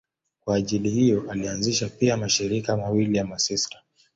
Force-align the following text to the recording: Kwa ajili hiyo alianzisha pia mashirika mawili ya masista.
Kwa 0.43 0.55
ajili 0.55 0.89
hiyo 0.89 1.31
alianzisha 1.31 1.89
pia 1.89 2.17
mashirika 2.17 2.77
mawili 2.77 3.17
ya 3.17 3.25
masista. 3.25 3.77